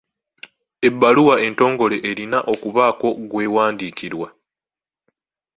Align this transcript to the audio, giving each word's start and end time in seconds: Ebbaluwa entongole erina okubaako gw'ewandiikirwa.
Ebbaluwa 0.87 1.35
entongole 1.47 1.97
erina 2.09 2.39
okubaako 2.53 3.07
gw'ewandiikirwa. 3.29 4.27